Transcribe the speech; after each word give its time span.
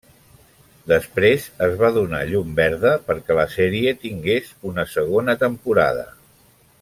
Després, 0.91 1.43
es 1.65 1.75
va 1.81 1.91
donar 1.99 2.21
llum 2.31 2.55
verda 2.61 2.93
perquè 3.11 3.37
la 3.41 3.45
sèrie 3.59 3.93
tingués 4.07 4.49
una 4.73 4.87
segona 4.99 5.37
temporada. 5.47 6.09